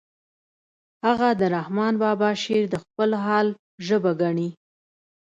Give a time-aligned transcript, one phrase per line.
[1.05, 3.47] هغه د رحمن بابا شعر د خپل حال
[3.87, 4.49] ژبه ګڼي